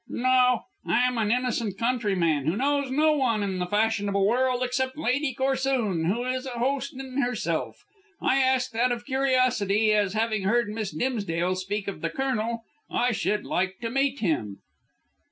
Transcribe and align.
"No. 0.09 0.61
I 0.83 1.05
am 1.05 1.19
an 1.19 1.31
innocent 1.31 1.77
countryman, 1.77 2.47
who 2.47 2.55
knows 2.55 2.89
no 2.89 3.13
one 3.13 3.43
in 3.43 3.59
the 3.59 3.67
fashionable 3.67 4.25
world 4.25 4.63
except 4.63 4.97
Lady 4.97 5.35
Corsoon, 5.35 6.05
who 6.05 6.23
is 6.25 6.47
a 6.47 6.57
host 6.57 6.95
in 6.95 7.21
herself. 7.21 7.83
I 8.19 8.37
asked 8.41 8.73
out 8.75 8.91
of 8.91 9.05
curiosity, 9.05 9.93
as, 9.93 10.13
having 10.13 10.45
heard 10.45 10.69
Miss 10.69 10.89
Dimsdale 10.89 11.53
speak 11.55 11.87
of 11.87 12.01
the 12.01 12.09
Colonel, 12.09 12.63
I 12.89 13.11
should 13.11 13.45
like 13.45 13.77
to 13.81 13.91
meet 13.91 14.21
him." 14.21 14.61